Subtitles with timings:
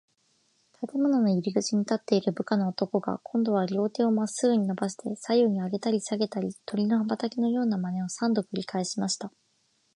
[0.79, 9.31] 建物の入口に立っている部下の男が、こんどは両手をまっすぐにのばして、左右にあげたりさげたり、鳥の羽ばたきのようなまねを、三度くりかえしました。